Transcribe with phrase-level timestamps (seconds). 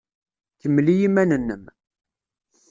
[0.61, 1.63] Kemmel i yiman-nnem.